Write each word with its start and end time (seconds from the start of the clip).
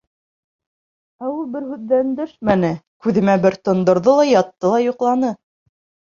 Ә 1.25 1.29
ул 1.33 1.43
бер 1.55 1.67
һүҙ 1.73 1.83
ҙә 1.91 1.99
өндәшмәне, 2.05 2.73
күҙемә 3.07 3.37
бер 3.45 3.59
тондорҙо 3.71 4.19
ла 4.23 4.27
ятты 4.33 4.75
ла 4.75 4.83
йоҡланы!.. 4.89 5.33